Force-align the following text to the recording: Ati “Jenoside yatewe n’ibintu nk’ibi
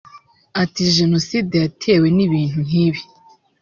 Ati 0.61 0.81
“Jenoside 0.97 1.53
yatewe 1.63 2.07
n’ibintu 2.15 2.59
nk’ibi 2.67 3.01